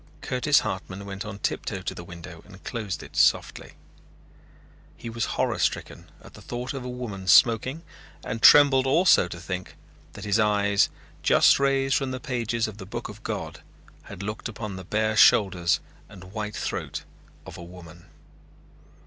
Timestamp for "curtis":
0.21-0.61